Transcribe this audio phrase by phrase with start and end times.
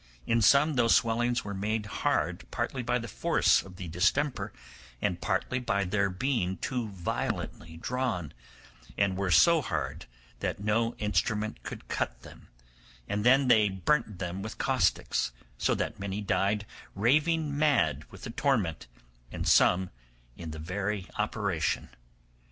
[0.25, 4.51] In some those swellings were made hard partly by the force of the distemper
[4.99, 8.33] and partly by their being too violently drawn,
[8.97, 10.07] and were so hard
[10.39, 12.47] that no instrument could cut them,
[13.07, 16.65] and then they burnt them with caustics, so that many died
[16.95, 18.87] raving mad with the torment,
[19.31, 19.91] and some
[20.35, 21.89] in the very operation.